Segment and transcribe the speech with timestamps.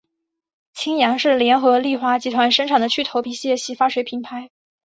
[0.73, 4.49] 清扬是联合利华集团生产的去头皮屑洗发水品牌。